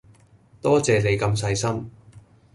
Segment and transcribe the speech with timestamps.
[0.63, 1.91] 多謝你咁細心